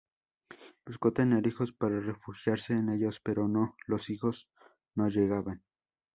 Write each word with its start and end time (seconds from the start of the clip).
Buscó 0.83 1.13
tener 1.13 1.45
hijos 1.45 1.73
para 1.73 1.99
refugiarse 1.99 2.73
en 2.73 2.89
ellos 2.89 3.19
pero 3.23 3.47
no, 3.47 3.75
los 3.85 4.09
hijos 4.09 4.49
no 4.95 5.07
llegaban. 5.09 5.61